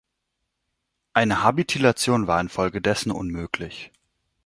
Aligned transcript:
Eine 1.13 1.43
Habilitation 1.43 2.25
war 2.25 2.41
infolgedessen 2.41 3.11
unmöglich. 3.11 3.91